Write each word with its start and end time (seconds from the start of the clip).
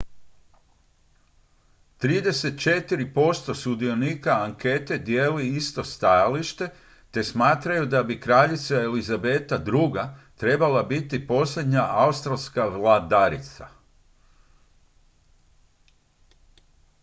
34 1.99 3.05
posto 3.13 3.55
sudionika 3.55 4.37
ankete 4.45 4.97
dijeli 4.97 5.49
isto 5.55 5.83
stajalište 5.83 6.69
te 7.11 7.23
smatraju 7.23 7.85
da 7.85 8.03
bi 8.09 8.19
kraljica 8.21 8.75
elizabeta 8.81 9.61
ii 9.67 10.07
trebala 10.35 10.83
biti 10.83 11.27
posljednja 11.27 11.83
australska 11.89 12.67
vladarica 12.67 13.67